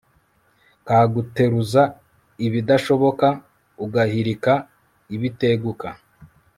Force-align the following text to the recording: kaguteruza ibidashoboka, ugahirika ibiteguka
kaguteruza 0.87 1.81
ibidashoboka, 2.45 3.27
ugahirika 3.85 4.53
ibiteguka 5.15 5.87